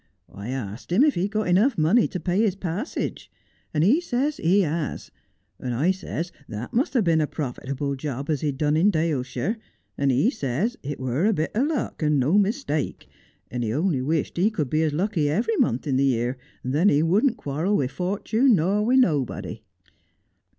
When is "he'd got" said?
1.13-1.47